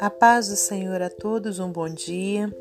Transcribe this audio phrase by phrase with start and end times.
[0.00, 2.52] A paz do Senhor a todos, um bom dia.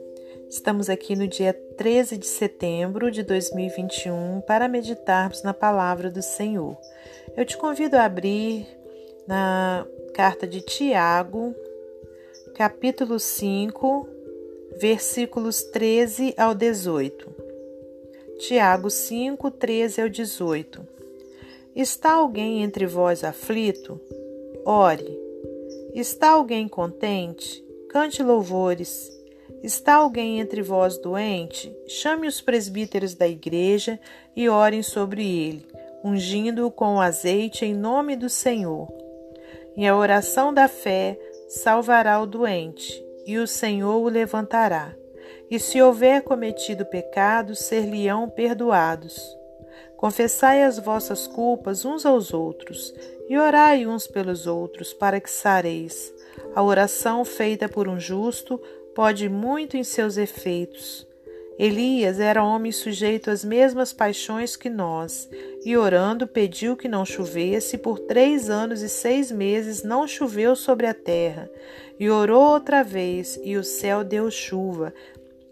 [0.50, 6.78] Estamos aqui no dia 13 de setembro de 2021 para meditarmos na palavra do Senhor.
[7.36, 8.66] Eu te convido a abrir
[9.28, 11.54] na carta de Tiago,
[12.56, 14.08] capítulo 5,
[14.80, 17.36] versículos 13 ao 18.
[18.40, 20.97] Tiago 5, 13 ao 18.
[21.78, 24.02] Está alguém entre vós aflito?
[24.66, 25.16] Ore.
[25.94, 27.64] Está alguém contente?
[27.88, 29.12] Cante louvores.
[29.62, 31.72] Está alguém entre vós doente?
[31.88, 34.00] Chame os presbíteros da igreja
[34.36, 35.68] e orem sobre ele,
[36.04, 38.92] ungindo-o com azeite em nome do Senhor.
[39.76, 41.16] E a oração da fé
[41.48, 44.96] salvará o doente, e o Senhor o levantará.
[45.48, 49.38] E se houver cometido pecado, ser-lhe-ão perdoados.
[49.98, 52.94] Confessai as vossas culpas uns aos outros
[53.28, 56.14] e orai uns pelos outros, para que sareis.
[56.56, 58.62] A oração feita por um justo
[58.96, 61.08] pode muito em seus efeitos.
[61.60, 65.28] Elias era homem sujeito às mesmas paixões que nós,
[65.66, 70.86] e orando pediu que não chovesse, por três anos e seis meses não choveu sobre
[70.86, 71.50] a terra.
[72.00, 74.94] E orou outra vez, e o céu deu chuva,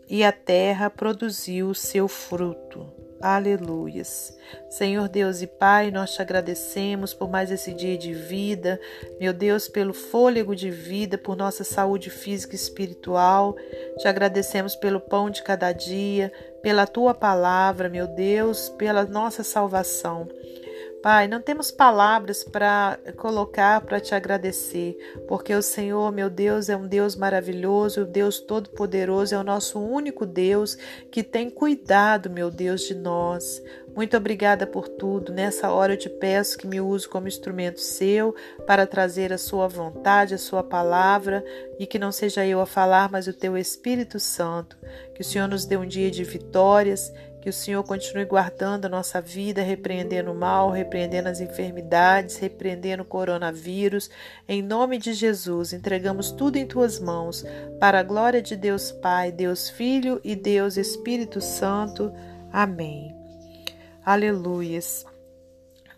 [0.07, 3.04] e a terra produziu seu fruto.
[3.21, 4.37] Aleluias.
[4.69, 8.79] Senhor Deus e Pai, nós te agradecemos por mais esse dia de vida,
[9.19, 13.55] meu Deus, pelo fôlego de vida, por nossa saúde física e espiritual.
[13.97, 20.27] Te agradecemos pelo pão de cada dia, pela tua palavra, meu Deus, pela nossa salvação.
[21.05, 26.75] Pai, não temos palavras para colocar para te agradecer, porque o Senhor, meu Deus, é
[26.75, 30.75] um Deus maravilhoso, o Deus todo-poderoso, é o nosso único Deus
[31.11, 33.61] que tem cuidado, meu Deus, de nós.
[33.95, 35.31] Muito obrigada por tudo.
[35.31, 38.33] Nessa hora eu te peço que me use como instrumento seu
[38.65, 41.45] para trazer a sua vontade, a sua palavra
[41.79, 44.75] e que não seja eu a falar, mas o teu Espírito Santo.
[45.13, 47.13] Que o Senhor nos dê um dia de vitórias
[47.45, 53.03] que o Senhor continue guardando a nossa vida, repreendendo o mal, repreendendo as enfermidades, repreendendo
[53.03, 54.09] o coronavírus.
[54.47, 57.45] Em nome de Jesus, entregamos tudo em tuas mãos,
[57.79, 62.11] para a glória de Deus Pai, Deus Filho e Deus Espírito Santo.
[62.51, 63.15] Amém.
[64.03, 65.05] Aleluias.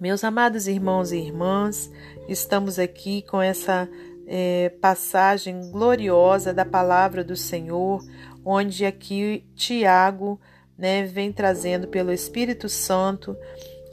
[0.02, 1.90] Meus amados irmãos e irmãs,
[2.28, 3.88] estamos aqui com essa
[4.28, 8.04] é, passagem gloriosa da palavra do Senhor,
[8.44, 10.38] onde aqui Tiago
[10.78, 13.36] né, vem trazendo pelo Espírito Santo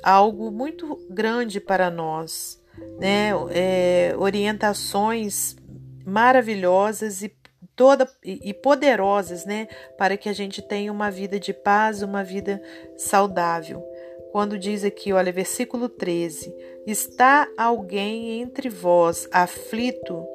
[0.02, 2.60] algo muito grande para nós,
[2.98, 5.56] né, é, orientações
[6.04, 7.34] maravilhosas e
[7.74, 12.62] toda e poderosas, né, para que a gente tenha uma vida de paz, uma vida
[12.96, 13.82] saudável.
[14.30, 16.54] Quando diz aqui, olha, versículo 13:
[16.86, 20.26] Está alguém entre vós aflito?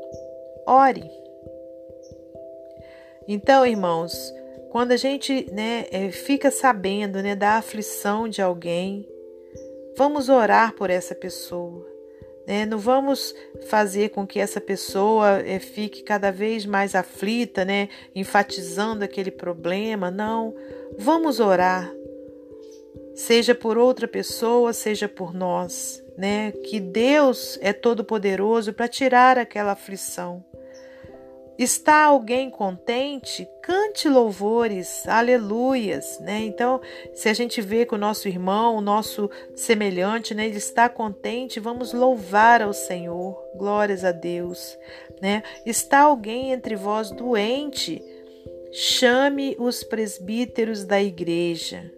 [0.65, 1.09] Ore.
[3.27, 4.33] Então, irmãos,
[4.69, 9.07] quando a gente né, é, fica sabendo né, da aflição de alguém,
[9.97, 11.85] vamos orar por essa pessoa.
[12.47, 12.65] Né?
[12.65, 13.35] Não vamos
[13.67, 20.09] fazer com que essa pessoa é, fique cada vez mais aflita, né, enfatizando aquele problema.
[20.11, 20.55] Não.
[20.97, 21.91] Vamos orar.
[23.15, 26.01] Seja por outra pessoa, seja por nós.
[26.17, 26.51] Né?
[26.51, 30.43] Que Deus é todo-poderoso para tirar aquela aflição.
[31.59, 33.45] Está alguém contente?
[33.61, 36.45] Cante louvores, aleluias, né?
[36.45, 36.79] Então,
[37.13, 41.59] se a gente vê que o nosso irmão, o nosso semelhante, né, ele está contente,
[41.59, 43.37] vamos louvar ao Senhor.
[43.57, 44.77] Glórias a Deus,
[45.21, 45.43] né?
[45.65, 48.01] Está alguém entre vós doente?
[48.71, 51.91] Chame os presbíteros da igreja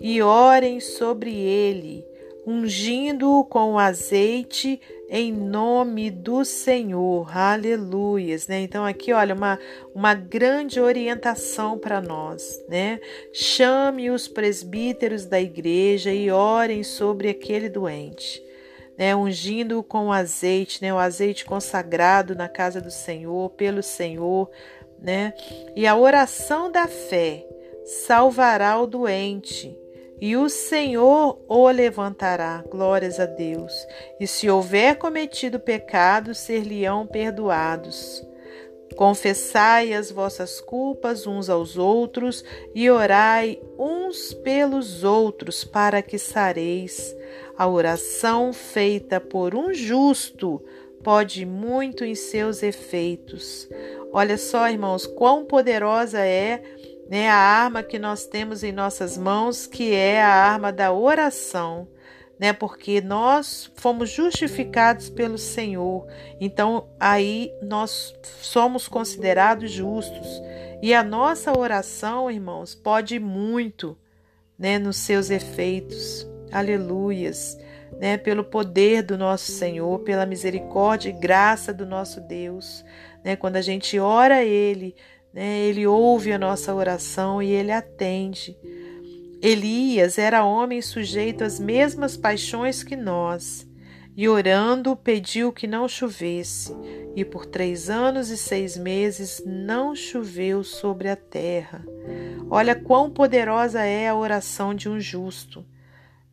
[0.00, 2.04] e orem sobre ele
[2.46, 4.80] ungindo-o com azeite
[5.10, 7.36] em nome do Senhor.
[7.36, 8.60] Aleluias, né?
[8.60, 9.58] Então aqui, olha, uma,
[9.92, 13.00] uma grande orientação para nós, né?
[13.32, 18.44] Chame os presbíteros da igreja e orem sobre aquele doente.
[18.98, 24.50] Né, ungindo-o com azeite, né, o azeite consagrado na casa do Senhor, pelo Senhor,
[24.98, 25.34] né?
[25.76, 27.46] E a oração da fé
[27.84, 29.76] salvará o doente
[30.20, 32.64] e o Senhor o levantará.
[32.70, 33.72] Glórias a Deus.
[34.18, 38.24] E se houver cometido pecado, ser-lhe-ão perdoados.
[38.96, 42.42] Confessai as vossas culpas uns aos outros
[42.74, 47.14] e orai uns pelos outros para que sareis.
[47.58, 50.62] A oração feita por um justo
[51.02, 53.68] pode muito em seus efeitos.
[54.12, 56.62] Olha só, irmãos, quão poderosa é
[57.08, 61.88] né, a arma que nós temos em nossas mãos, que é a arma da oração.
[62.38, 62.52] né?
[62.52, 66.06] Porque nós fomos justificados pelo Senhor.
[66.40, 70.26] Então aí nós somos considerados justos.
[70.82, 73.96] E a nossa oração, irmãos, pode muito,
[74.58, 76.26] né, nos seus efeitos.
[76.52, 77.58] Aleluias.
[77.98, 82.84] Né, pelo poder do nosso Senhor, pela misericórdia e graça do nosso Deus.
[83.24, 84.94] Né, quando a gente ora a Ele,
[85.36, 88.56] né, Ele ouve a nossa oração e Ele atende.
[89.42, 93.68] Elias era homem sujeito às mesmas paixões que nós,
[94.16, 96.74] e orando pediu que não chovesse,
[97.14, 101.84] e por três anos e seis meses não choveu sobre a terra.
[102.48, 105.66] Olha quão poderosa é a oração de um justo.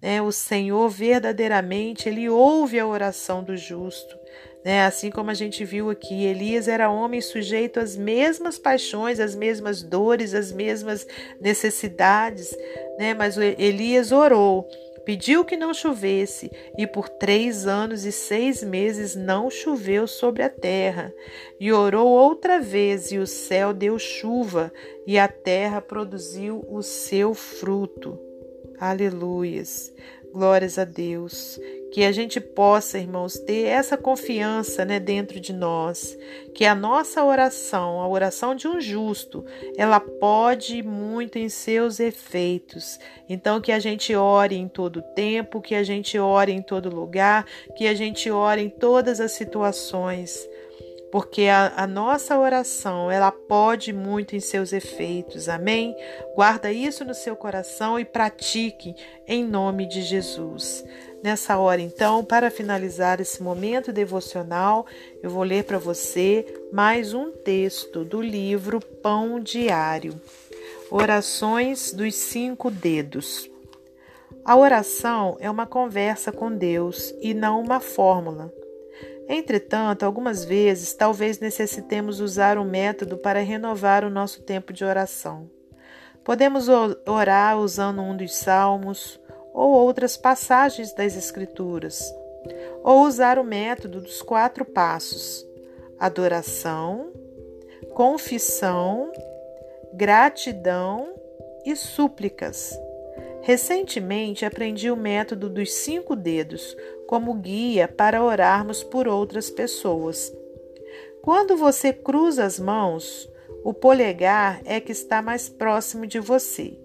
[0.02, 4.18] É, o Senhor verdadeiramente, ele ouve a oração do justo.
[4.64, 4.86] Né?
[4.86, 9.84] Assim como a gente viu aqui, Elias era homem sujeito às mesmas paixões, às mesmas
[9.84, 11.06] dores, às mesmas
[11.40, 12.56] necessidades,
[12.98, 13.14] né?
[13.14, 14.68] mas Elias orou,
[15.06, 20.50] pediu que não chovesse, e por três anos e seis meses não choveu sobre a
[20.50, 21.14] terra.
[21.60, 24.72] E orou outra vez, e o céu deu chuva,
[25.06, 28.18] e a terra produziu o seu fruto.
[28.80, 29.94] Aleluias.
[30.34, 31.60] Glórias a Deus.
[31.94, 36.18] Que a gente possa, irmãos, ter essa confiança né, dentro de nós,
[36.56, 39.46] que a nossa oração, a oração de um justo,
[39.78, 43.00] ela pode muito em seus efeitos.
[43.30, 47.46] Então, que a gente ore em todo tempo, que a gente ore em todo lugar,
[47.76, 50.50] que a gente ore em todas as situações
[51.14, 55.48] porque a, a, nossa oração ela pode muito em seus efeitos.
[55.48, 55.96] Amém?
[56.34, 58.96] Guarda isso no seu coração e pratique
[59.28, 60.84] em nome de Jesus.
[61.22, 64.88] Nessa hora, então, para finalizar esse momento devocional,
[65.22, 70.20] eu vou ler para você mais um texto do livro Pão Diário.
[70.90, 73.48] Orações dos cinco dedos.
[74.44, 78.63] A oração é uma conversa com Deus e não uma fórmula.
[79.36, 85.50] Entretanto, algumas vezes talvez necessitemos usar um método para renovar o nosso tempo de oração.
[86.24, 89.20] Podemos orar usando um dos salmos
[89.52, 92.14] ou outras passagens das Escrituras,
[92.84, 95.44] ou usar o método dos quatro passos:
[96.00, 97.12] adoração,
[97.96, 99.12] confissão,
[99.94, 101.12] gratidão
[101.66, 102.80] e súplicas.
[103.42, 106.78] Recentemente aprendi o método dos cinco dedos
[107.14, 110.36] como guia para orarmos por outras pessoas.
[111.22, 113.30] Quando você cruza as mãos,
[113.64, 116.76] o polegar é que está mais próximo de você.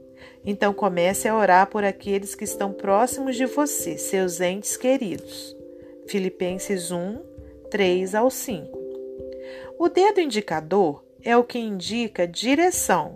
[0.45, 5.57] Então comece a orar por aqueles que estão próximos de você, seus entes queridos.
[6.07, 7.23] Filipenses 1,
[7.71, 8.79] 3 ao 5.
[9.79, 13.15] O dedo indicador é o que indica direção.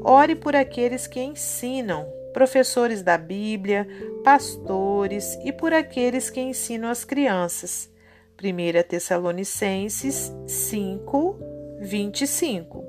[0.00, 3.88] Ore por aqueles que ensinam, professores da Bíblia,
[4.22, 7.90] pastores e por aqueles que ensinam as crianças.
[8.38, 11.38] 1 Tessalonicenses 5,
[11.80, 12.84] 25.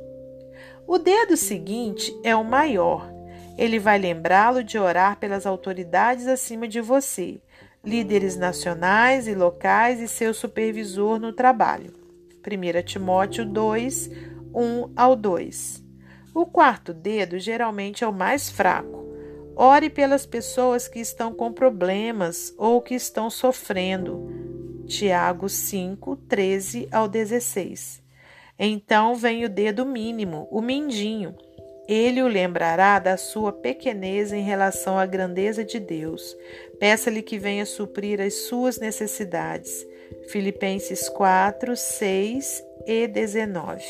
[0.87, 3.09] O dedo seguinte é o maior.
[3.57, 7.39] Ele vai lembrá-lo de orar pelas autoridades acima de você,
[7.83, 11.93] líderes nacionais e locais e seu supervisor no trabalho.
[12.45, 14.09] 1 Timóteo 2,
[14.53, 15.83] 1 ao 2.
[16.33, 19.04] O quarto dedo geralmente é o mais fraco.
[19.55, 24.29] Ore pelas pessoas que estão com problemas ou que estão sofrendo.
[24.85, 28.03] Tiago 5, 13 ao 16.
[28.59, 31.35] Então vem o dedo mínimo, o mindinho.
[31.87, 36.35] Ele o lembrará da sua pequenez em relação à grandeza de Deus.
[36.79, 39.85] Peça-lhe que venha suprir as suas necessidades.
[40.29, 43.83] Filipenses 4, 6 e 19.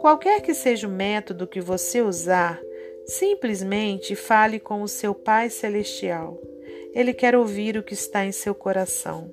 [0.00, 2.60] Qualquer que seja o método que você usar,
[3.06, 6.40] Simplesmente fale com o seu Pai Celestial.
[6.92, 9.32] Ele quer ouvir o que está em seu coração.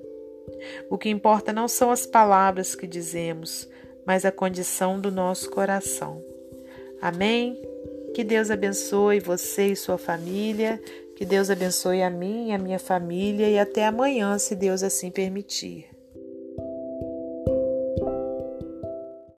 [0.88, 3.68] O que importa não são as palavras que dizemos,
[4.06, 6.22] mas a condição do nosso coração.
[7.00, 7.60] Amém?
[8.14, 10.80] Que Deus abençoe você e sua família.
[11.16, 13.48] Que Deus abençoe a mim e a minha família.
[13.48, 15.93] E até amanhã, se Deus assim permitir.